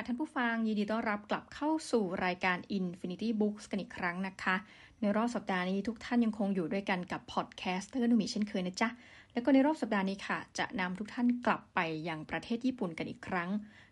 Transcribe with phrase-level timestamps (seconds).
[0.00, 4.56] ค่ะท่านผู้ฟังยินดีต้อนรับกลับเข้าสู่รายการ Infinity Books กันอีกครั้งนะคะ
[5.00, 8.88] ในรอบสัปดาห์นี้ทุกท่านยังคงอยู่ด้วยกันกับ podcaster นุมีเช่นเคยนะจ๊ะ
[9.32, 11.78] แล้วก็ในรอบสัปดาห์นี้ค่ะ จะนำทุกท่านกลับไป
[12.08, 13.50] ยังประเทศญี่ปุ่นกันอีกครั้ง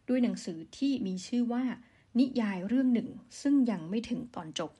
[0.08, 1.62] ด้วยหนังสือที่มีชื่อว่า
[2.20, 3.08] นิยายเรื่องหนึ่ง
[3.42, 4.70] ซึ่งยังไม่ถึงตอนจบ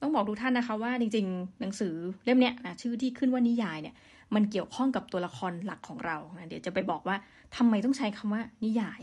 [0.00, 1.94] ต้องบอกทุกท่านนะคะว่าจริงๆ หนังสือ
[2.24, 3.94] เล่มเนี้ยนะชื่อที่ขึ้นว่านิยายเนี่ย
[4.34, 7.16] มันเกี่ยวข้องกับตัวละครหลักของเรานะเดี๋ยวจะไปบอกว่า
[7.56, 9.00] ทำไมต้องใช้คำว่านิยาย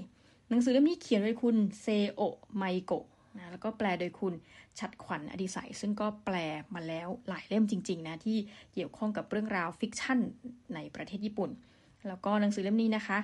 [0.49, 2.21] หนังสือเล่มนี้เขียนโดยคุณเซโอ
[2.57, 3.05] ไมโกะ
[3.37, 4.33] นะแล้วก็แปลโดยคุณ
[4.79, 6.35] ชัดขวัญอดิศัยซึ่งก็แปล
[6.75, 8.37] มาแล้วหลายเล่มจริงๆนะที่
[8.73, 10.19] เกี่ยวข้องกับเรื่องราว fiction
[10.75, 11.49] ในประเทศญี่ปุ่น
[12.07, 13.17] แล้วก็หนังสือเล่มนี้นะคะ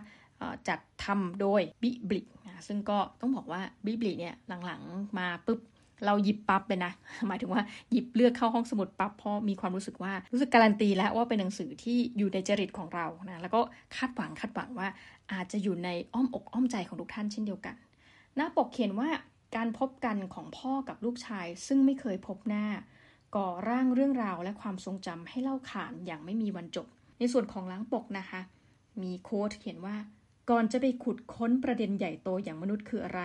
[0.68, 5.60] จัดทำโดยบิบลินะซึ่งก็ต้องบอกว่าบิบลิเนี่ยหลังๆมาปุ๊บ
[6.06, 6.92] เราหยิบปั๊บเลยนะ
[7.28, 13.60] หมายถึงว่าหยิบเลือกเข้าห้องสมุดปั๊บเพราะมีความรู้สึกว่ารู้สึกการันตีแล้วว่าเป็นหนังสือที่อยู่ในจริตของเรานะแล้วก็
[13.96, 14.88] คาดหวังคาดหวังว่า
[15.34, 17.76] อาจจะอยู่ในอ้อมอกอ้อมใจของทุกท่านเช่นเดียวกัน
[18.36, 19.10] หน้าปกเขียนว่า
[19.56, 22.66] การพบกันของพ่อกับลูกชาย ซึ่งไม่เคยพบหน้า
[23.36, 26.88] ก่อร่างเรื่องราวและความทรงจำให้เล่าขานอย่างไม่มีวันจบ
[27.20, 28.42] ในส่วนของล้างปกนะคะ
[29.04, 29.96] มีโค้ดเขียนว่า
[30.50, 33.22] ก่อนจะไปขุดค้นประเด็นใหญ่โตอย่างมนุษย์คืออะไร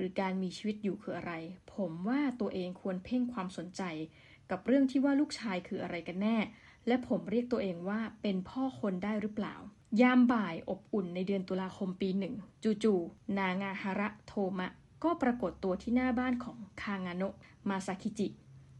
[0.00, 1.32] หรือการมีชีวิตอยู่คืออะไร
[1.74, 3.82] ผมว่าตัวเองควรเพ่งความสนใจ
[4.50, 6.36] กับเรื่องที่ว่าลูกชายคืออะไรกันแน่
[6.86, 9.54] และผมเรียกตัวเองว่าเป็นพ่อคนได้หรือเปล่า
[10.02, 12.34] ยามบ่ายอบอุ่นในเดือนตุลาคมปีหนึ่ง
[12.84, 14.68] จู่ๆนางาฮาระโทมะ
[15.04, 17.34] ก็ปรากฏตัวที่หน้าบ้านของคางาโนะ
[17.68, 18.28] มาซาคิจิ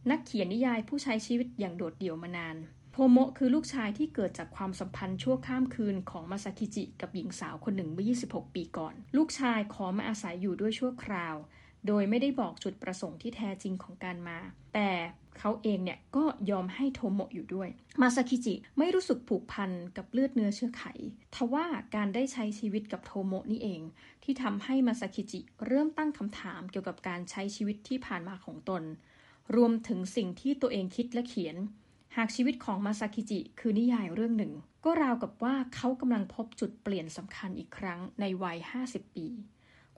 [0.09, 2.55] นักเขียนนิยายผู้ใช้ชีวิตอย่างโดดเดี่ยวมานาน
[3.01, 11.35] โพโมะคือลูกชายที่เกิดจากความสัมพันธ์ชั่วข้ามคืนของมาซาคิจิกับหญิงสาวคนหนึ่งเมื่อ 26 ปีก่อน ลูกชายขอมาอาศัยอยู่ด้วยชั่วคราว
[11.87, 14.37] โดยไม่ได้บอกจุดประสงค์ที่แท้จริงของการมา
[14.73, 14.89] แต่
[15.39, 17.69] เขาเองเนี่ยก็ยอมให้โทโมะอยู่ด้วย
[18.01, 20.83] มาซาคิจิไม่รู้สึกผูกพันกับเลือดเนื้อเชื้อไข
[21.35, 21.65] ทว่า
[21.95, 23.81] การได้ใช้ชีวิตกับโทโมะนี่เอง
[24.23, 28.83] ที่ทำให้มาซาคิจิเริ่มตั้งคำถามเกี่ยวกับการใช้ชีวิตที่ผ่านมาของตน
[29.55, 31.57] รวมถึงสิ่งที่ตัวเองคิดและเขียน
[32.17, 34.53] หากชีวิตของมาซากิจิคือนิยายเรื่องหนึ่ง
[34.85, 38.57] ก็ราวกับว่าเขากำลังพบจุดเปลี่ยนสำคัญอีกครั้งในวัย
[38.87, 39.27] 50 ปี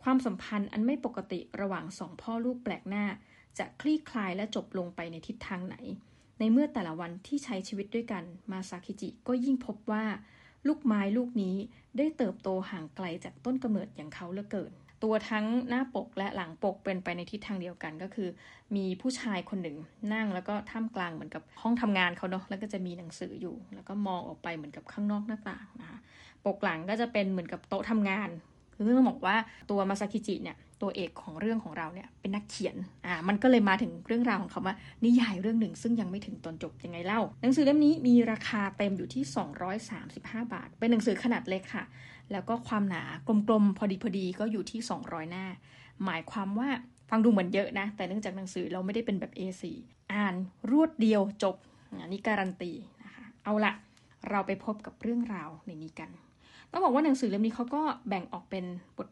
[0.01, 3.06] ความสัมพันธ์อันไม่ปกติระหว่างสองพ่อลูกแปลกหน้า
[3.57, 5.75] จะคลี่คลายและจบลงไปในทิศทางไหน
[6.40, 10.03] ในเมื่อแต่ละวันที่ใช้ชีวิตด้วยกัน มาซากิจิก็ยิ่งพบว่า
[10.68, 11.56] ลูกไม้ลูกนี้
[11.97, 14.72] ได้เติบโตห่างไกลจากต้นกำเนิดอย่างเขาเหลือเกิน
[15.03, 18.29] ตัวทั้งหน้าปกและหลังปกเป็นไปในทิศทางเดียวกันก็คือ
[18.75, 19.78] มีผู้ชายคนหนึ่ง
[20.13, 26.00] นั่งแล้วก็ท่ามกลางเหมือนกับห้องทำงานเขาเนาะแล้วก็จะมีหนังสืออยู่ แล้วก็มองออกไปเหมือนกับข้างนอกหน้าต่างนะคะ
[26.46, 28.29] ปกหลังก็จะเป็นเหมือนกับโต๊ะทำงาน
[28.75, 29.35] คือต้องบอกว่า
[29.69, 39.23] ตัวมาซากิจิเนี่ย ตัวเอกของเรื่องของเราเนี่ยเป็นนักเขียนอ่ามันก็เลยมาถึงเรื่องราวของเขาว่านิยายเรื่องหนึ่งซึ่งยังไม่ถึงตอนจบยังไงเล่า หนังสือเล่มนี้มีราคาเต็มอยู่ที่
[39.89, 41.83] 235 บาท เป็นหนังสือขนาดเล็กค่ะ
[42.31, 45.45] แล้วก็ความหนากลมๆพอดีพอดีก็อยู่ที่ 200 หน้า
[46.05, 46.69] หมายความว่า
[47.09, 49.63] ฟังดูเหมือนเยอะนะ แต่เนื่องจากหนังสือเราไม่ได้เป็นแบบ A4
[50.13, 50.35] อ่าน
[50.72, 51.55] รวดเดียวจบ
[52.01, 52.72] อันนี้การันตี
[53.03, 53.73] นะคะเอาละ
[54.29, 56.09] เราไปพบกับเรื่องราวในนี้กัน
[56.73, 58.66] ต้องบอกว่าหนังสือเล่มนี้เขาก็แบ่งออกเป็น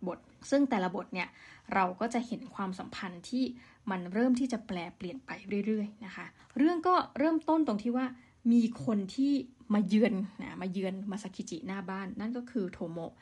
[0.08, 1.28] บทๆ ซึ่งแต่ละบทเนี่ย
[1.74, 3.44] เราก็จะเห็นความสัมพันธ์ที่
[3.92, 5.32] มันเริ่มที่จะแปลเปลี่ยนไป
[5.66, 6.26] เรื่อยๆนะคะ
[6.58, 8.06] เรื่องก็เริ่มต้นตรงที่ว่า
[8.52, 9.34] มีคนที่
[9.74, 13.14] มาเยือนนะมาเยือนมาซากิจิหน้าบ้าน นั่นก็คือโทโมะ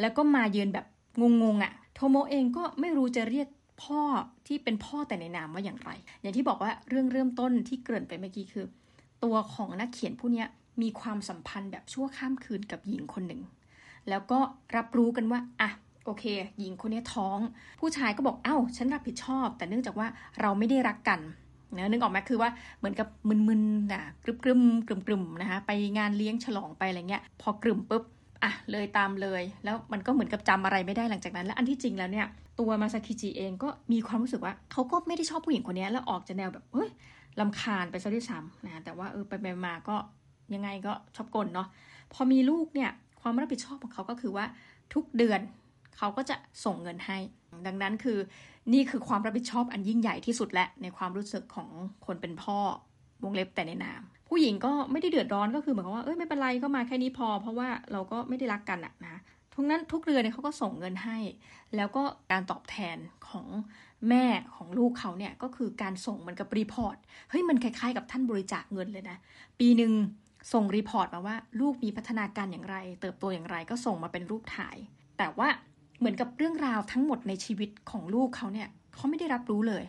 [0.00, 0.86] แล้วก็มาเยือนแบบ
[1.20, 3.48] งงๆอะ่ะโทโมะเองก็ไม่รู้จะเรียก
[3.84, 4.02] พ่อ
[4.46, 8.66] ที่เป็นพ่อแต่ในนามว่าอย่างไร อย่างที่บอกว่าเรื่องเริ่มต้นที่เกริ่นไปเมื่อกี้คือ
[9.24, 10.44] ตัวของนักเขียนผู้นี้
[10.82, 13.40] มีความสัมพันธ์แบบชั่วข้ามคืนกับหญิงคนหนึ่ง
[14.10, 14.38] แล้วก็
[14.76, 15.70] รับรู้กันว่าอะ
[16.04, 16.24] โอเค
[16.58, 17.38] หญิงคนนี้ท้อง
[17.80, 20.06] ผู้ชายก็บอกเอ้า ฉันรับผิดชอบ แต่เนื่องจากว่า
[20.40, 21.20] เราไม่ได้รักกัน
[21.76, 23.08] นะนึกออกไหมคือว่าเหมือนกับ
[23.48, 28.04] มึนๆนะกรึบกรึมกรึมกรึมนะคะไปงานเลี้ยงฉลองไปอะไรเงี้ย พอกรึมปุ๊บ
[28.42, 32.26] อะเลยตามเลย แล้วมันก็เหมือนกับจำอะไรไม่ได้หลังจากนั้น แล้วอันที่จริงแล้วเนี่ย
[32.60, 36.88] ตัวมาซาคิจิเองก็มีความรู้สึกว่าเขาก็ไม่ได้ชอบผู้หญิงคนนี้แล้วออกจะแนวแบบเฮ้ย
[37.40, 39.96] ลำคาญไปซะด้วยซ้ำนะแต่ว่าเออไปมาก็
[40.54, 41.68] ยังไงก็ชอบกลเนาะ
[42.12, 44.44] พอมีลูกเนี่ย ความรับผิดชอบของเขาก็คือว่า
[44.94, 45.40] ทุกเดือน
[45.96, 47.18] เขาก็จะส่งเงินให้
[47.66, 48.18] ดังนั้นคือ
[48.72, 51.68] นี่คือความรับผิดชอบอันยิ่งใหญ่ที่สุดและในความรู้สึกของ
[52.06, 52.58] คนเป็นพ่อ
[53.24, 59.16] วงเล็บแต่ในนาม ผู้หญิงก็ไม่ได้เดือดร้อนก็คือเหมือนกับว่าเอ้ยไม่เป็นไรก็มาแค่นี้พอ เพราะว่าเราก็ไม่ได้รักกันอะนะ
[59.54, 61.18] ทุกนั้นทุกเดือนเนี่ยเขาก็ส่งเงินให้
[61.76, 62.96] แล้วก็การตอบแทน
[63.28, 63.46] ของ
[64.08, 64.24] แม่
[64.56, 66.96] ของลูกเขาเนี่ยก็คือการส่งเหมือนกับ report
[67.30, 69.16] เฮ้ยมันคล้ายๆกับท่านบริจาคเงินเลยนะ
[69.60, 69.92] ปีหนึ่ง
[70.52, 74.76] ส่ง report มาว่าลูกมีพัฒนาการอย่างไร เติบโตอย่างไรก็ส่งมาเป็นรูปถ่าย
[75.18, 75.48] แต่ว่า
[75.98, 79.84] เหมือนกับเรื่องราวทั้งหมดในชีวิตของลูกเขาเนี่ยเขาไม่ได้รับรู้เลย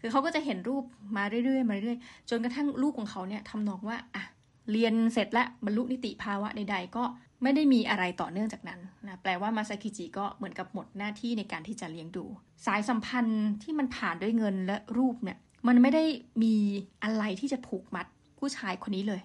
[0.00, 0.84] คือเขาก็จะเห็นรูป
[1.16, 4.24] มาเรื่อยๆมาเรื่อยๆจนกระทั่งลูกของเขาเนี่ยทำนองว่าอะ
[4.72, 7.04] เรียนเสร็จแล้วบรรลุนิติภาวะใด ๆ ก็
[7.42, 12.24] ไม่ได้มีอะไรต่อเนื่องจากนั้นนะแปลว่ามาซากิจิก็เหมือนกับหมดหน้าที่ในการที่จะเลี้ยงดู
[12.66, 16.04] สายสัมพันธ์ที่มันผ่านด้วยเงินและรูปเนี่ยมันไม่ได้
[16.42, 16.54] มี
[17.02, 18.06] อะไรที่จะผูกมัด
[18.38, 19.20] ผู้ชายคนนี้เลย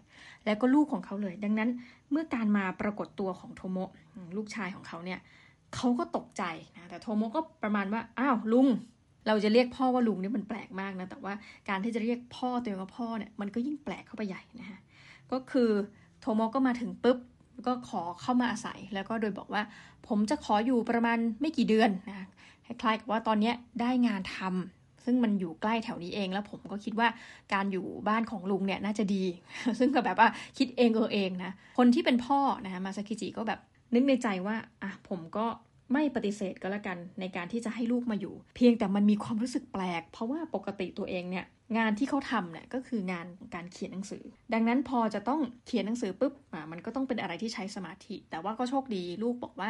[0.45, 1.69] แล้วก็ลูกของเขาเลย ดังนั้น
[2.11, 3.91] เมื่อการมาปรากฏตัวของโทโมะ
[4.37, 5.19] ลูกชายของเขาเนี่ย
[5.75, 6.43] เขาก็ตกใจ
[6.75, 8.67] นะแต่โทโมะก็ประมาณว่าอ้าวลุง
[9.27, 11.33] เราจะเรียกพ่อว่าลุงนี่มันแปลกมากนะแต่ว่า
[11.69, 14.79] การที่จะเรียกพ่อตัวเองว่าพ่อเนี่ยมันก็ยิ่งแปลกเข้าไปใหญ่นะฮะ
[15.31, 15.69] ก็คือ
[16.19, 17.17] โทโมะก็มาถึงปุ๊บ
[17.67, 19.61] ก็ขอเข้ามาอาศัยแล้วก็โดยบอกว่า
[20.07, 22.27] ผมจะขออยู่ประมาณไม่กี่เดือนนะ
[22.65, 23.51] คล้ายๆกับว่าตอนนี้
[23.81, 27.07] ได้งานทำ ซึ่งมันอยู่ใกล้แถวนี้เองแล้วผมก็คิดว่า
[27.53, 29.23] การอยู่บ้านของลุงเนี่ยน่าจะดี
[29.79, 33.59] ซึ่งก็แบบว่าคิดเองเออเองนะ คนที่เป็นพ่อนะมาซากิจิก็แบบ
[33.93, 35.45] นึกในใจว่าอะผมก็
[35.93, 41.45] ไม่ปฏิเสธก็แล้วกันในการที่จะให้ลูกมาอยู่ เพียงแต่มันมีความรู้สึกแปลก เพราะว่าปกติตัวเองเนี่ย
[41.77, 43.25] งานที่เขาทำเนี่ยก็คืองาน
[43.55, 44.23] การเขียนหนังสือ
[44.53, 46.33] ดังนั้นพอจะต้องเขียนหนังสือปุ๊บ
[46.71, 49.69] มันก็ต้องเป็นอะไรที่ใช้สมาธิ แต่ว่าก็โชคดีลูกบอกว่า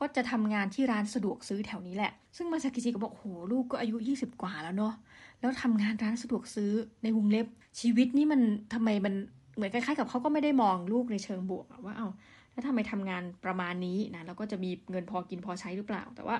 [0.00, 4.94] ก็จะทำงานที่ร้านสะดวกซื้อแถวนี้แหละ ซึ่งมาซากิจิก็บอกโหลูกก็อายุ 20 กว่าแล้วเนาะ
[5.40, 6.72] แล้วทำงานร้านสะดวกซื้อ
[7.02, 7.46] ในวงเล็บ
[7.80, 8.40] ชีวิตนี่มัน
[8.74, 9.14] ทำไมมัน
[9.54, 12.08] เหมือนคล้ายๆกับเขาก็ไม่ได้มองลูกในเชิงบวกว่าเอา
[12.52, 16.36] แล้วทำไมทำงานประมาณนี้นะแล้วก็จะมีเงินพอกินพอใช้หรือเปล่า แต่ว่า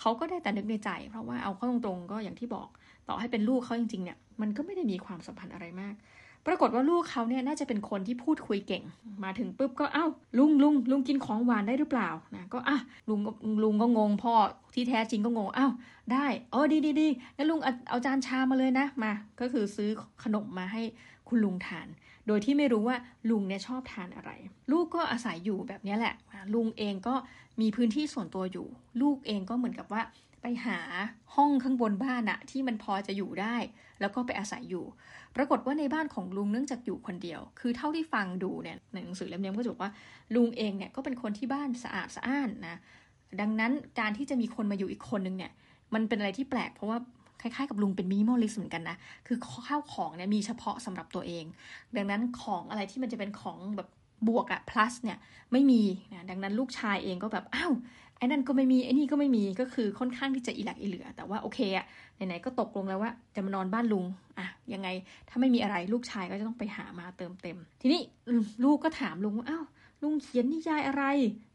[0.00, 2.68] เขาก็ได้แต่นึกในใจ เพราะว่าเอาเข้าตรงๆก็อย่างที่บอก
[3.08, 5.94] ต่อให้เป็นลูกเขาจริงๆเนี่ยมันก็ไม่ได้มีความสัมพันธ์อะไรมาก
[6.46, 8.82] ปรากฏว่าลูกเขาเนี่ยน่าจะเป็นคนที่พูดคุยเก่ง
[9.24, 10.06] มาถึงปุ๊บก็เอ้า
[10.38, 13.20] ลุงลุงลุงกินของหวานได้หรือเปล่านะก็อะลุง
[13.62, 14.34] ลุงก็งงพ่อ
[14.74, 15.72] ที่แท้จริงก็งงอ้าว
[16.12, 19.90] ได้เออดีดีดีงั้นลุงเอาจานชามาเลยนะมา ก็คือซื้อ
[20.22, 20.82] ขนมมาให้
[21.28, 21.86] คุณลุงทาน
[22.26, 22.96] โดยที่ไม่รู้ว่า
[23.30, 24.30] ลุงเนี่ยชอบทานอะไร
[24.72, 26.14] ลูกก็อาศัยอยู่แบบนี้แหละ
[26.54, 27.14] ลุงเองก็
[27.60, 28.66] มีพื้นที่ส่วนตัวอยู่
[29.02, 30.02] ลูกเองก็เหมือนกับว่า
[30.42, 30.78] ไปหา
[31.34, 33.56] ห้องข้างบนบ้านอะที่มันพอจะอยู่ได้
[34.00, 34.84] แล้วก็ไปอาศัยอยู่
[35.36, 39.92] ปรากฏว่าในบ้านของลุงเนื่องจากอยู่คนเดียว คือเท่าที่ฟังดูเนี่ยในหนังสือเล่มนี้ก็จะบอกว่า
[40.34, 42.76] ลุงเองเนี่ยก็เป็นคนที่บ้านสะอาดสะอ้านนะ
[43.40, 45.52] ดังนั้นการที่จะมีคนมาอยู่อีกคนนึงเนี่ย
[45.94, 46.98] มันเป็นอะไรที่แปลกเพราะว่า
[47.44, 48.96] คล้ายๆกับลุงเป็น minimalist เหมือนกันนะ
[49.26, 49.38] คือ
[49.68, 51.44] ข้าวของเนี่ยมีเฉพาะสำหรับตัวเอง
[51.96, 53.88] ดังนั้นของอะไรที่มันจะเป็นของแบบ
[54.28, 55.18] บวกอะ plus เนี่ย
[55.52, 55.82] ไม่มี
[56.12, 57.72] นะดังนั้นลูกชายเองก็แบบอ้าว
[58.18, 64.04] ไอ้นั่นก็ไม่มีไอ้นี่ก็ไม่มีก็คือค่อนข้างที่จะอีหลักอีเหลือ แต่ว่าโอเคอะไหนๆก็ตกลงแล้วว่าจะมานอนบ้านลุง
[64.38, 64.88] อะยังไง
[65.28, 68.02] ถ้าไม่มีอะไรลูกชายก็จะต้องไปหามาเติมเต็ม ทีนี้
[68.64, 69.64] ลูกก็ถามลุงว่าอ้าว
[70.02, 71.04] ลุงเขียนนิยายอะไร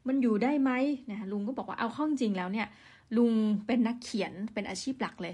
[0.07, 0.71] มันอยู่ได้ไหม
[1.09, 2.67] นะลุงก็บอกว่าเอาข้อจริงแล้วเนี่ย
[3.17, 3.31] ลุง
[3.67, 5.33] เป็นนักเขียนเป็นอาชีพหลักเลย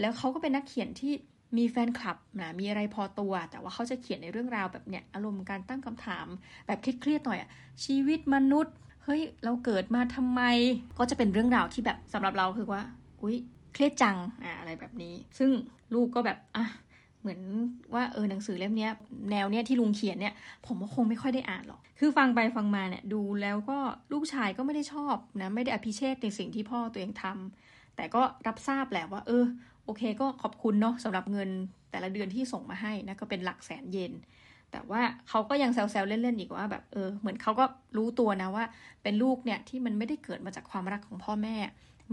[0.00, 1.12] แล้วเขาก็เป็นนักเขียนที่
[1.58, 6.26] มีแฟนคลับนะมีอะไรพอตัว แต่ว่าเขาจะเขียนในเรื่องราวแบบเนี้ยอารมณ์การตั้งคำถาม
[6.66, 7.48] แบบเครียดๆหน่อยอะ
[7.84, 8.74] ชีวิตมนุษย์
[9.04, 10.42] เฮ้ยเราเกิดมาทำไม
[10.98, 12.82] ก็จะเป็นเรื่องราวที่แบบสำหรับเราคือว่า
[13.22, 13.36] อุ้ย
[13.74, 15.50] เครียดจังอะอะไรแบบนี้ ซึ่ง
[15.94, 16.64] ลูกก็แบบอะ
[17.20, 17.40] เหมือน
[17.94, 18.88] ว่าเออหนังสือเล่มนี้
[19.30, 20.34] แนวเนี้ยที่ลุงเขียนเนี่ย
[20.66, 23.78] ผมก็คงไม่ค่อยได้อ่านหรอก คือฟังไปฟังมาเนี่ยดูแล้วก็
[24.12, 29.44] ลูกชายก็ไม่ได้ชอบนะไม่ได้อภิเชษในสิ่งที่พ่อตัวเองทำแต่ก็รับทราบแหละว่า เออ
[29.84, 31.50] โอเคก็ขอบคุณเนาะสำหรับเงิน
[31.90, 34.12] แต่ละเดือนที่ส่งมาให้นะก็เป็นหลักแสนเยน
[34.70, 37.64] แต่ว่าเขาก็ยังแซวๆเล่นๆอีกว่าแบบเออเหมือนเขาก็
[37.96, 38.64] รู้ตัวนะว่า
[39.02, 41.56] เป็นลูกเนี่ยที่มันไม่ได้เกิดมาจากความรักของพ่อแม่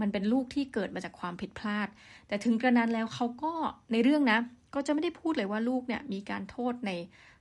[0.00, 1.88] มันเป็นลูกที่เกิดมาจากความผิดพลาด
[2.28, 3.52] แต่ถึงกระนั้นแล้วเขาก็
[3.92, 4.38] ในเรื่องนะ
[4.74, 6.90] ก็จะไม่ได้พูดเลยว่าลูกเนี่ยมีการโทษใน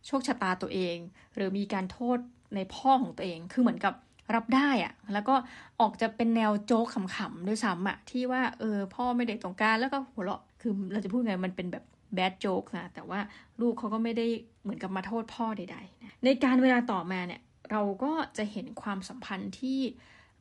[0.07, 0.97] โชคชะตาตัวเอง
[1.35, 2.17] หรือมีการโทษ
[2.55, 3.93] ในพ่อของตัวเอง คือเหมือนกับ
[4.35, 5.35] รับได้อะแล้วก็
[5.81, 11.83] ออกจะเป็นแนวโจ๊กขำๆด้วยซ้ำอะที่ว่าเออพ่อไม่ได้ตรงการแล้วก็หัวเราะคือเราจะพูดไงมันเป็นแบบ
[12.15, 13.19] แบดโจ๊กนะแต่ว่า
[13.61, 14.27] ลูกเขาก็ไม่ได้
[14.63, 19.79] เหมือนกับมาโทษพ่อใดๆนะในการเวลาต่อมาเนี่ยเราก็จะเห็นความสัมพันธ์ที่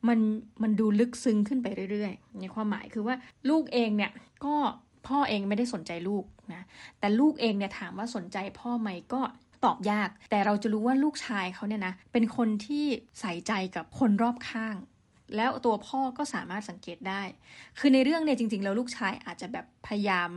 [0.07, 0.19] มัน
[0.61, 3.15] มันดูลึกซึ้งขึ้นไปเรื่อยๆ ในความหมายคือว่า
[3.49, 4.11] ลูกเองเนี่ย
[4.45, 4.55] ก็
[5.07, 6.61] พ่อเองไม่ได้สนใจลูกนะ
[6.99, 9.21] แต่ลูกเองเนี่ยถามว่าสนใจพ่อไหมก็
[9.65, 12.85] ตอบยาก แต่เราจะรู้ว่าลูกชายเขาเนี่ยนะเป็นคนที่
[13.19, 14.75] ใส่ใจกับคนรอบข้าง
[15.35, 17.21] แล้วตัวพ่อก็สามารถสังเกตได้
[17.79, 20.29] คือในเรื่องเนี่ยจริง ๆ แล้วลูกชายอาจจะแบบพยายาม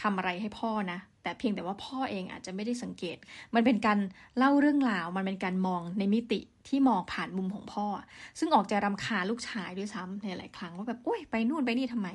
[0.00, 3.16] ทำอะไรให้พ่อนะแต่เพียงแต่ว่าพ่อเองอาจจะไม่ได้สังเกต
[3.54, 3.98] มันเป็นการ
[4.38, 7.86] เล่าเรื่องราว มันเป็นการมองในมิติที่มองผ่านมุมของพ่อ
[8.38, 12.08] ซึ่งออกจะรำคาญลูกชายด้วยซ้ำในหลายครั้งว่าแบบโอ้ยไปนู่นไปนี่ทำไม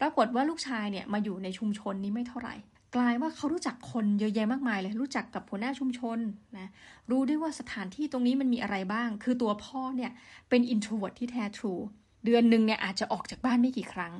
[0.00, 2.54] ปรากฏว่าลูกชายเนี่ยมาอยู่ในชุมชนนี้ไม่เท่าไหร่
[2.96, 6.18] กลายว่าเขารู้จักคนเยอะแยะมากมายเลย รู้จักกับหัวหน้าชุมชน
[6.58, 6.68] นะ
[7.10, 10.10] รู้ได้ว่าสถานที่ตรงนี้มันมีอะไรบ้าง คือตัวพ่อเนี่ย
[10.48, 11.74] เป็น introvert ที่แท้ true
[12.24, 14.12] เดือนหนึ่งเนี่ยอาจจะออกจากบ้านไม่กี่ครั้ง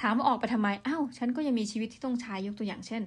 [0.00, 3.02] ถามว่าออกไปทำไมอ้าวฉันก็ยังมีชีวิตที่ต้องใช้ยกตัวอย่างเช่น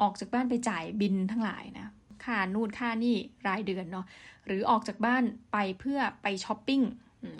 [0.00, 1.86] ออกจากบ้านไปจ่ายบิลทั้งหลายนะ
[2.24, 4.06] ค่านู่นค่านี่รายเดือนเนาะ
[4.46, 5.22] หรือออกจากบ้าน
[5.52, 6.80] ไปเพื่อไปช้อปปิ้ง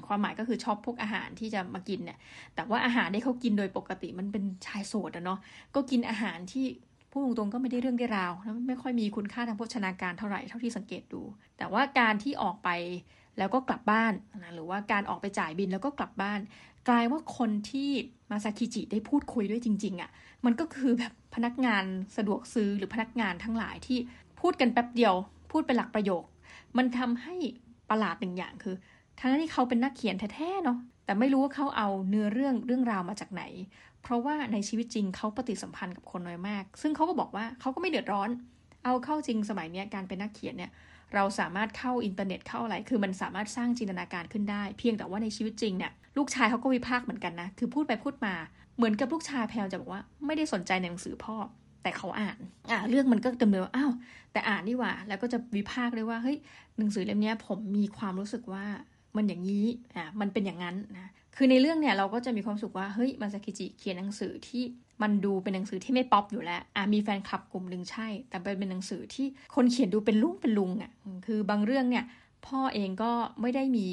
[0.07, 2.19] ความหมายก็คือ shop พวกอาหารที่จะมากินเนี่ย
[2.55, 5.39] แต่ว่าอาหารที่เขากินโดยปกติมันเป็นชายโสดอะเนาะ
[5.75, 6.67] ก็กินอาหารที่
[7.11, 11.23] พูดตรงๆก็ไม่ได้เรื่องได้ราวแล้วไม่ค่อยมีคุณค่าทางโภชนาการเท่าไหร่เท่าที่สังเกตดู
[11.59, 12.69] แต่ว่าการที่ออกไป
[13.39, 16.41] แล้วก็กลับบ้านนะหรือว่าการออกไปจ่ายบินแล้วก็กลับบ้าน
[16.89, 17.91] กลายว่าคนที่
[18.31, 20.11] มาซาคิจิได้พูดคุยด้วยจริง ๆอะ่ะ
[20.45, 21.85] มันก็คือแบบพนักงาน
[22.17, 23.99] สะดวกซื้อหรือพนักงานทั้งหลายที่
[24.41, 25.15] พูดกันแป๊บเดียว
[25.51, 26.25] พูดเป็นหลักประโยค
[26.77, 27.35] มันทำให้
[27.91, 28.75] ประหลาดหนึ่งอย่างคือ
[29.19, 30.79] ทั้งที่เขาเป็นนักเขียนแท้ๆเนาะ
[31.11, 33.43] แต่ไม่รู้ว่าเขาเอาเนื้อเรื่องเรื่องราวมาจากไหน
[34.03, 38.31] เพราะว่าในชีวิตจริงเขาปฏิสัมพันธ์กับคนน้อยมาก ซึ่งเขาก็บอกว่าเขาก็ไม่เดือดร้อน
[38.85, 40.71] เอาเข้าจริงสมัยนี้การเป็นนักเขียนเนี่ย
[41.15, 48.35] เราสามารถเข้าอินเทอร์เน็ตเข้าอะไร คือมันสามารถสร้างจินตนาการขึ้นได้ เพียงแต่ว่าในชีวิตจริงเนี่ยลูกชายเขาก็วิพากษ์เหมือนกันนะ คือพูดไปพูดมา
[48.77, 51.37] เหมือนกับลูกชายแพลจะบอกว่าไม่ได้สนใจในหนังสือพ่อ
[51.83, 52.39] แต่เขาอ่าน
[52.71, 53.93] อ่าเรื่องมันก็ดำเนินอ้าว
[54.33, 56.37] แต่อ่านนี่ว่า แล้วก็จะวิพากษ์เลยว่าเฮ้ย
[56.79, 58.65] หนังสือเล่มนี้ผมมีความรู้สึกว่า
[59.17, 64.63] มันอย่างนี้อ่ามันเป็นอย่างนั้นนะคือในเรื่องเนี่ยเราก็จะมีความสุขว่าเฮ้ยมาซากิจิเขียนหนังสือที่
[65.03, 70.91] มันดูเป็นหนังสือที่ไม่ป๊อปอยู่แล้วอะมีแฟนคลับกลุ่มหนึ่งใช่ แต่เป็นหนังสือที่คนเขียนดูเป็นลุงเป็นลุงอะ
[71.27, 72.05] คือบางเรื่องเนี่ย
[72.47, 73.89] พ่อเองก็ไม่ได้มี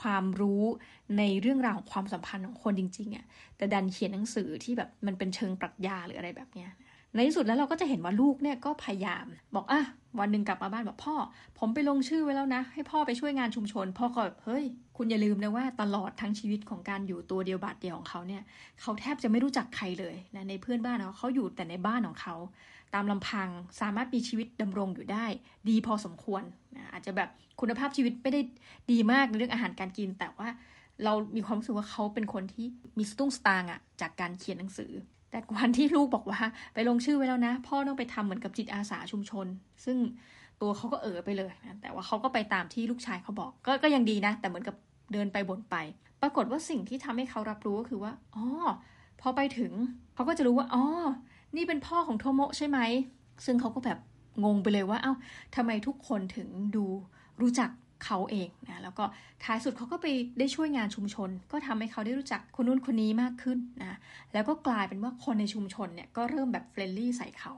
[0.00, 0.62] ความรู้
[1.18, 3.24] ในเรื่องราวของความสัมพันธ์ของคนจริงๆอะ
[3.56, 6.70] แต่ดันเขียนหนังสือที่แบบมันเป็นเชิงปรัชญาหรืออะไรแบบเนี้ย
[7.14, 9.82] ในที่สุดแล้วเราก็จะเห็นว่าลูกเนี่ยก็พยายาม บอกอะ
[10.20, 11.14] วันหนึ่งกลับมาบ้านบอกพ่อ
[11.58, 14.64] ผมไปลงชื่อไว้แล้วนะ ให้พ่อไปช่วยงานชุมชน พ่อก็เฮ้ย
[14.96, 18.42] คุณอย่าลืมนะว่าตลอดทั้งชีวิตของการอยู่ตัวเดียวบาทเดียวของเขาเนี่ย
[18.80, 22.36] เขาแทบจะไม่รู้จักใครเลยนะในเพื่อนบ้านเขาเขาอยู่แต่ในบ้านของเขา
[22.94, 23.48] ตามลำพัง
[23.80, 25.26] สามารถมีชีวิตดำรงอยู่ได้
[25.68, 26.42] ดีพอสมควร
[26.76, 27.28] นะอาจจะแบบ
[27.60, 28.40] คุณภาพชีวิตไม่ได้
[28.90, 30.48] ดีมากในเรื่องอาหารการกิน แต่ว่า
[31.04, 32.66] เรามีความรู้สึกว่าเขาเป็นคนที่
[32.98, 34.92] มีสตุ้งสตางอะจากการเขียนหนังสือ
[35.32, 36.40] แต่วันที่ลูกบอกว่า
[36.74, 39.46] ไปลงชื่อไว้แล้วนะ พ่อต้องไปทำเหมือนกับจิตอาสาชุมชน
[39.84, 39.96] ซึ่ง
[40.60, 44.76] ตัวเขาก็เออไปเลยนะแต่ว่าเขาก็ไปตามที่ลูกชายเขาบอกก็ก็ยังดีนะ แต่เหมือนกับ
[45.12, 45.76] เดินไปบ่นไป
[46.22, 48.44] ปรากฏว่าสิ่งที่ทำให้เขารับรู้ก็คือว่าอ๋อ
[49.20, 49.72] พอไปถึง
[50.14, 50.84] เขาก็จะรู้ว่าอ๋อ
[51.56, 52.78] นี่เป็นพ่อของโทโมะใช่ไหม
[53.44, 53.98] ซึ่งเขาก็แบบ
[54.44, 55.14] งงไปเลยว่าเอา้า
[55.56, 56.84] ทำไมทุกคนถึงดู
[57.40, 57.70] รู้จัก
[58.04, 59.04] เขาเองนะแล้วก็
[59.44, 60.06] ท้ายสุดเขาก็ไป
[60.38, 63.98] ได้ช่วยงานชุมชน ก็ทำให้เขาได้รู้จักคนนู้นคนนี้มากขึ้นนะ
[64.32, 67.54] แล้วก็กลายเป็นว่าคนในชุมชนเนี่ยก็เริ่มแบบ friendly ใส่เขา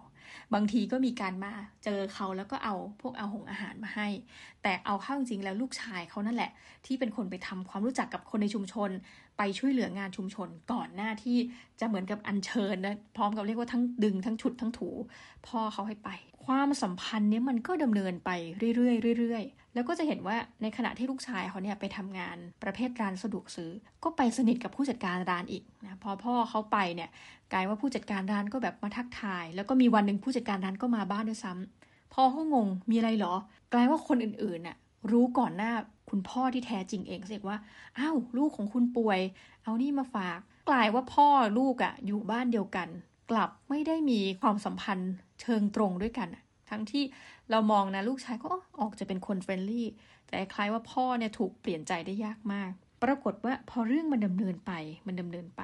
[0.55, 1.53] บางทีก็มีการมา
[1.85, 4.09] เจอเขาแล้วก็เอาพวกเอาหงอาหารมาให้
[4.63, 6.51] แต่เอาเข้าจริงแล้วลูกชายเขานั่นแหละ
[6.87, 8.91] ที่เป็นคนไปทำความรู้จักกับคนในชุมชน
[9.39, 11.39] ไปช่วยเหลืองานชุมชนก่อนหน้าที่
[11.81, 14.91] จะเหมือนกับอัญเชิญนะพร้อมกับเรียกว่าทั้งดึงทั้งฉุดทั้งถู
[15.47, 16.11] พ่อเขาให้ไป
[16.45, 18.31] ความสัมพันธ์เนี้ยมันก็ดำเนินไป
[18.77, 19.45] เรื่อยๆเรื่อย
[19.75, 23.71] แล้วก็จะเห็นว่าในขณะที่ลูกชายเขาเนี่ยไปทำงานประเภทร้านสะดวกซื้อ
[24.05, 27.11] ก็ไปสนิทกับผู้จัดการร้านอีกนะพอพ่อเขาไปเนี่ย
[27.53, 33.35] กลายว่าผู้จัดการร้านก็แบบมาทักทาย แล้วก็มีวันหนึ่งผู้จัดการร้านก็มาบ้านด้วยซ้ำพ่อเขางงมีอะไรหรอ
[33.73, 34.77] กลายว่าคนอื่นๆน่ะ
[35.11, 35.73] รู้ก่อนหน้า
[36.11, 37.59] คุณพ่อที่แท้จริงเองเสียว่า
[37.99, 39.21] อ้าวลูกของคุณป่วย
[39.63, 40.39] เอานี่มาฝาก
[40.69, 41.29] กลายว่าพ่อ
[41.59, 42.89] ลูกอะ่ะอยู่บ้านเดียวกัน
[43.31, 46.29] กลับไม่ได้มีความสัมพันธ์เชิงตรงด้วยกัน
[46.75, 47.05] ทั้งที่
[47.51, 48.49] เรามองนะลูกชายก็
[48.81, 49.89] ออกจะเป็นคนเฟรนลี่
[50.27, 54.73] แต่คล้ายว่าพ่อเนี่ยถูกเปลี่ยนใจได้ยากมาก ปรากฏว่าพอเรื่องมันดำเนินไป
[55.07, 55.63] มันดำเนินไป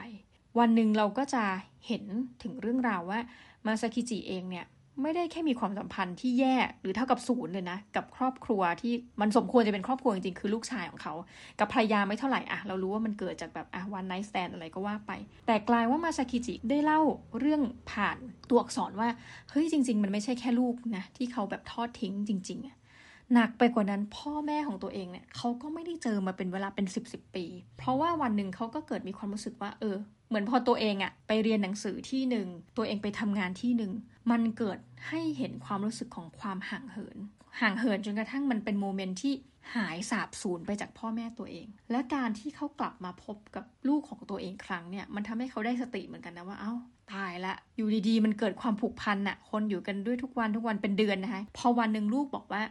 [0.58, 1.44] วันหนึ่งเราก็จะ
[1.86, 2.04] เห็น
[2.42, 3.20] ถึงเรื่องราวว่า
[3.66, 4.66] มาซากิจิเองเนี่ย
[5.02, 11.14] ไม่ได้แค่มีความสัมพันธ์ที่แย่หรือเท่ากับศูนย์เลยนะ กับครอบครัวที่มันสมควรจะเป็นครอบครัวจริงๆ คือลูกชายของเขา
[11.58, 15.12] กับภรรยาไม่เท่าไหร่อะเรารู้ว่ามันเกิดจากแบบอะวันไนท์สแตนอะไรก็ว่าไป
[15.46, 17.00] แต่กลายว่ามาซากิจิได้เล่า
[17.38, 18.18] เรื่องผ่าน
[18.50, 19.08] ตัวอักษรว่า
[19.50, 27.44] เฮ้ยจริง ๆ มันไม่ใช่แค่ลูกนะ ที่เขาแบบทอดทิ้งจริง ๆหนักไปกว่านั้นพ่อแม่ของตัวเองเนี่ยเขาก็ไม่ได้เจอมาเป็นเวลาเป็นสิบสิบปี
[27.78, 29.96] เพราะว่าวันหนึ่งเขาก็เกิดมีความรู้สึกว่า เออ
[30.30, 32.46] เหมือนพอตัวเองอะไปเรียนหนังสือที่หนึ่ง
[32.76, 33.92] ตัวเองไปทำงานที่หนึ่ง
[34.30, 37.18] มันเกิดให้เห็นความรู้สึกของความห่างเหิน
[37.60, 39.34] ห่างเหินจนกระทั่งมันเป็นโมเมนต์ที่
[39.74, 46.74] หายสาบสูญไปจากพ่อแม่ตัวเอง และการที่เขากลับมาพบกับลูกของตัวเองครั้งเนี่ยมันทำให้เขาได้สติเหมือนกันนะว่าเอา้า
[47.12, 52.62] ตายละ อยู่ดีๆ มันเกิดความผูกพันอะคนอยู่กันด้วยทุกวันทุกวันเป็นเดือนนะคะ พอวันหนึ่งลูกบอกว่า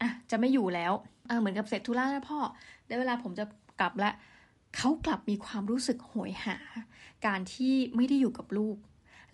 [0.00, 0.92] อะ จะไม่อยู่แล้ว
[1.28, 2.38] เออเหมือนกับเสร็จธุระแล้วพ่อ
[2.86, 3.44] ได้เวลาผมจะ
[3.80, 4.10] กลับละ
[4.76, 6.58] เขากลับมีความรู้สึกโหยหา
[7.26, 8.76] การที่ไม่ได้อยู่กับลูก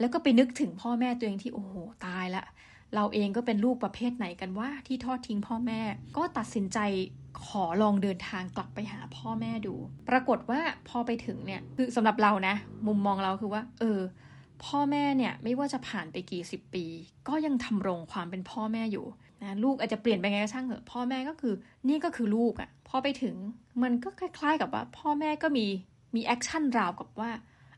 [0.01, 1.75] แล้วก็ไปนึกถึงพ่อแม่ตัวเองที่โอ้โห
[2.07, 2.45] ตายละ
[2.95, 5.81] เราเองก็เป็นลูกประเภทไหนกันวะที่ทอดทิ้งพ่อแม่
[6.17, 6.79] ก็ตัดสินใจ
[7.47, 9.75] ขอลองเดินทางกลับไปหาพ่อแม่ดู
[10.09, 12.55] ปรากฏว่าพอไปถึงเนี่ยคือสำหรับเรานะ
[12.87, 14.01] มุมมองเราคือว่า เออ
[14.65, 16.85] พ่อแม่เนี่ยไม่ว่าจะผ่านไปกี่สิบปี
[17.29, 19.07] ก็ยังธำรงความเป็นพ่อแม่อยู่
[19.43, 21.55] นะลูกอาจจะเปลี่ยนไปไงก็ช่างเถอะพ่อแม่ก็คือ
[21.89, 23.37] นี่ก็คือลูกอะ่ะพอไปถึง
[23.83, 25.67] มันก็คล้ายๆกับว่า พ่อแม่ก็มี
[26.15, 27.31] มี action ราวกับว่า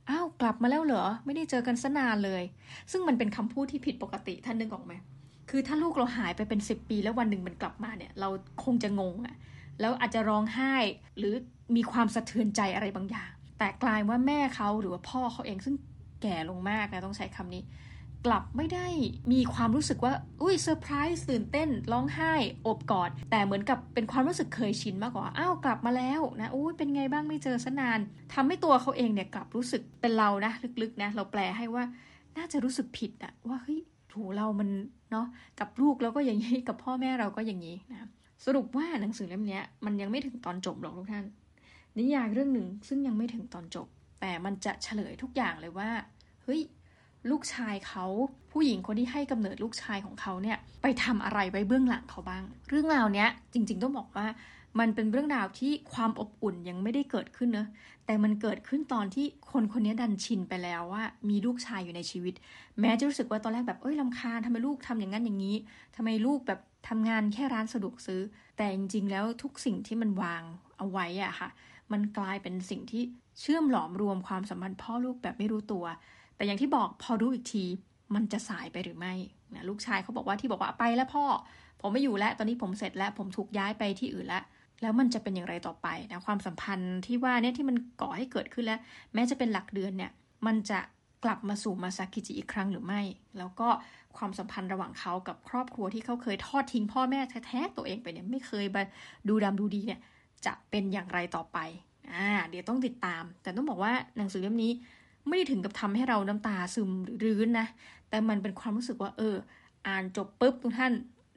[0.09, 2.43] อ้าวกลับมาแล้วเหรอไม่ได้เจอกันสนานเลย
[2.91, 4.93] ซึ่งมันเป็นคำพูดที่ผิดปกติท่านนึกออกไหม
[5.51, 8.29] คือถ้าลูกเราหายไปเป็นสิบปีแล้ววันหนึ่งมันกลับมาเนี่ย เรา
[8.65, 9.37] คงจะงงอะ่ะ
[9.81, 10.75] แล้วอาจจะร้องไห้
[11.19, 11.35] หรือ
[11.77, 15.75] มีความสะเทือนใจอะไรบางอย่าง แต่กลายว่าแม่เขาหรือว่าพ่อเขาเองซึ่ง
[16.27, 17.63] ก่ลงมากนะต้องใช้คำนี้
[18.27, 18.87] กลับไม่ได้
[19.33, 22.33] มีความรู้สึกว่า อุ้ยเซอร์ไพรส์ตื่นเต้น ร้องไห้
[22.67, 27.99] อบกอด แต่เหมือนกับเป็นความรู้สึกเคยชินมากกว่า อ้าวกลับมาแล้วนะอุ้ยเป็นไงบ้างไม่เจอสนาน
[28.35, 30.53] ทำให้ตัวเขาเองเนี่ยกลับรู้สึกเป็นเรานะ
[30.83, 31.85] ลึกๆนะเราแปลให้ว่า
[32.37, 33.81] น่าจะรู้สึกผิดอะว่าเฮ้ย
[34.13, 34.69] ถูเรามัน
[35.11, 35.27] เนาะ
[35.61, 37.99] กับลูกเราก็อย่างนี้กับพ่อแม่เราก็อย่างนี้นะ
[38.45, 41.25] สรุปว่าหนังสือเล่มนี้มันยังไม่ถึงตอนจบหรอกทุกท่าน
[41.99, 43.87] นิยายเรื่องหนึ่งซึ่งยังไม่ถึงตอนจบ
[44.21, 45.91] แต่มันจะเฉลยทุกอย่างเลยว่า
[46.47, 46.63] เฮ้ย
[47.31, 48.05] ลูกชายเขา
[48.53, 54.27] ผู้หญิงคนที่ให้กำเนิดลูกชายของเขาเนี่ยไปทำอะไรไว้เบื้องหลังเขาบ้าง เรื่องราวเนี้ยจริง ๆ ต้องบอกว่า
[54.81, 57.69] มันเป็นเรื่องราวที่ความอบอุ่นยังไม่ได้เกิดขึ้นเนอะ
[58.07, 62.35] แต่มันเกิดขึ้นตอนที่คนคนนี้ดันชินไปแล้วว่า มีลูกชายอยู่ในชีวิต
[62.81, 65.57] แม้จะรู้สึกว่าตอนแรกแบบเอ้ยลำคาญทำไมลูกทำอย่างนั้นอย่างนี้
[65.97, 68.21] ทำไมลูกแบบทำงานแค่ร้านสะดวกซื้อ
[68.57, 70.43] แต่จริง ๆ แล้วทุกสิ่งที่มันวาง
[70.79, 71.49] เอาไว้อะค่ะ
[71.93, 73.03] มันกลายเป็นสิ่งที่
[73.41, 75.85] เชื่อมหลอมรวมความสัมพันธ์พ่อลูกแบบไม่รู้ตัว
[76.37, 77.65] แต่อย่างที่บอกพอรู้อีกที
[78.15, 79.15] มันจะสายไปหรือไม่
[79.55, 81.25] นะลูกชายเขาบอกว่าที่บอกว่าไปแล้วพ่อ
[81.81, 84.43] ผมไม่อยู่แล้วตอนนี้ผมเสร็จแล้วผมถูกย้ายไปที่อื่นแล้ว
[84.83, 88.81] แล้วมันจะเป็นอย่างไรต่อไปนะความสัมพันธ์ที่ว่าเนี่ยที่มันก่อให้เกิดขึ้นแล้ว
[89.15, 90.13] แม้จะเป็นหลักเดือนเนี่ย
[90.47, 90.81] มันจะ
[91.25, 93.01] กลับมาสู่มาซากิจิอีกครั้งหรือไม่
[93.39, 93.69] แล้วก็
[94.17, 98.65] ความสัมพันธ์ระหว่างเขากับครอบครัวที่เขาเคยทอดทิ้งพ่อแม่แท้ๆตัวเองไปเนี่ยไม่เคย
[99.29, 100.01] ดูดำดูดีเนี่ย
[100.47, 101.59] จะเป็นอย่างไรต่อไป
[102.13, 104.73] อ่าเดี๋ยวต้องติดตาม แต่ต้องบอกว่าหนังสือเล่มนี้
[105.29, 107.67] ไม่ได้ถึงกับทำให้เราน้ำตาซึมหรือรื้นนะ
[108.09, 109.37] แต่มันเป็นความรู้สึกว่า เออ
[109.87, 110.93] อ่านจบปุ๊บทุกท่าน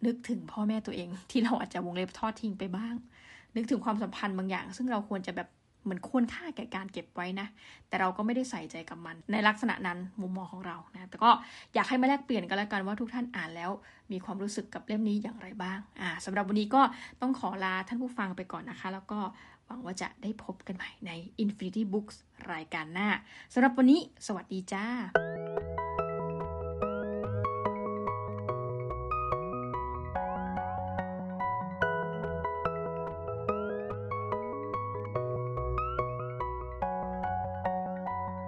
[0.06, 2.96] นึกถึงพ่อแม่ตัวเอง ที่เราอาจจะวงเล็บทอดทิ้งไปบ้าง
[3.56, 5.50] นึกถึงความสัมพันธ์บางอย่าง ซึ่งเราควรจะแบบ
[5.84, 7.48] เหมือนควรค่าแก่การเก็บไว้นะ
[7.88, 11.30] แต่เราก็ไม่ได้ใส่ใจกับมัน ในลักษณะนั้นมุมมองของเรานะ แต่ก็
[11.74, 13.72] อยากให้มาแลกเปลี่ยนกันแล้วกันว่าทุกท่านอ่านแล้ว
[14.12, 16.82] มีความรู้สึกกับเล่มนี้อย่างไรบ้าง อ่าสำหรับวันนี้ก็
[17.22, 19.20] ต้องขอลาท่านผู้ฟังไปก่อนนะคะ แล้วก็
[19.70, 21.12] หวังว่าจะได้พบกันใหม่ใน
[21.44, 22.16] Infinity Books
[22.54, 23.10] รายการหน้า
[23.54, 24.86] สำหรับวันนี้ สวัสดีจ้า